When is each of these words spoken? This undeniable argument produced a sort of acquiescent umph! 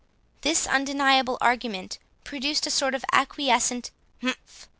This 0.41 0.65
undeniable 0.65 1.37
argument 1.41 1.99
produced 2.23 2.65
a 2.65 2.71
sort 2.71 2.95
of 2.95 3.05
acquiescent 3.11 3.91
umph! 4.23 4.67